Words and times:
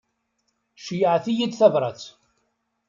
Ceyyɛet-iyi-d 0.85 1.53
tabrat. 1.59 2.01